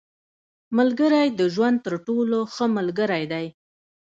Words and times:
•ملګری 0.77 1.27
د 1.39 1.41
ژوند 1.53 1.77
تر 1.85 1.93
ټولو 2.07 2.39
ښه 2.53 2.65
ملګری 2.77 3.23
دی. 3.31 3.45